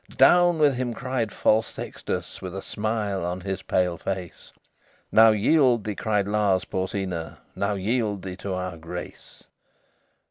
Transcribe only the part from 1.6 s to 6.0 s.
Sextus, With a smile on his pale face. "Now yield thee,"